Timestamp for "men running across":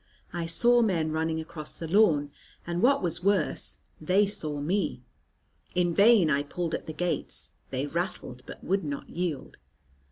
0.81-1.75